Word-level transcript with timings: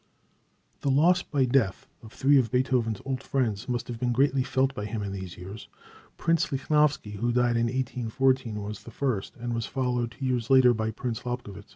The 0.79 0.89
loss 0.89 1.21
by 1.21 1.45
death 1.45 1.85
of 2.01 2.11
three 2.11 2.39
of 2.39 2.49
Beethoven's 2.49 3.03
old 3.05 3.21
friends 3.21 3.69
must 3.69 3.87
have 3.87 3.99
been 3.99 4.11
greatly 4.11 4.41
felt 4.41 4.73
by 4.73 4.85
him 4.85 5.03
in 5.03 5.11
these 5.11 5.37
years. 5.37 5.67
Prince 6.17 6.47
Lichnowsky, 6.51 7.17
who 7.17 7.31
died 7.31 7.55
in 7.55 7.67
1814, 7.67 8.63
was 8.63 8.81
the 8.81 8.89
first, 8.89 9.35
and 9.35 9.53
was 9.53 9.67
followed 9.67 10.09
two 10.09 10.25
years 10.25 10.49
later 10.49 10.73
by 10.73 10.89
Prince 10.89 11.19
Lobkowitz. 11.23 11.69